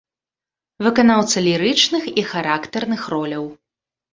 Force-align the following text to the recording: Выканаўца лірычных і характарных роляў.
Выканаўца 0.85 1.43
лірычных 1.47 2.03
і 2.23 2.25
характарных 2.33 3.01
роляў. 3.17 3.45